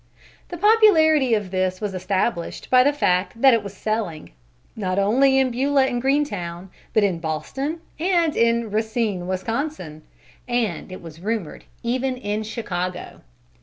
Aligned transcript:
The 0.49 0.57
popularity 0.57 1.35
of 1.35 1.51
this 1.51 1.79
was 1.79 1.93
established 1.93 2.71
by 2.71 2.81
the 2.81 2.91
fact 2.91 3.39
that 3.39 3.53
it 3.53 3.63
was 3.63 3.77
selling, 3.77 4.31
not 4.75 4.97
only 4.97 5.37
in 5.37 5.51
Beulah 5.51 5.85
and 5.85 6.01
Greentown, 6.01 6.71
but 6.91 7.03
in 7.03 7.19
Boston, 7.19 7.81
and 7.99 8.35
in 8.35 8.71
Racine, 8.71 9.27
Wisconsin, 9.27 10.01
and, 10.47 10.91
it 10.91 11.03
was 11.03 11.21
rumored, 11.21 11.65
even 11.83 12.17
in 12.17 12.41
Chicago. 12.41 13.21